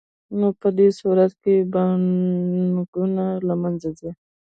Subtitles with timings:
[0.39, 4.11] نو په دې صورت کې بانکونه له منځه ځي